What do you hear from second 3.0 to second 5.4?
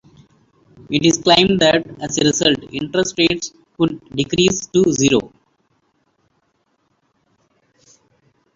rates could decrease to zero.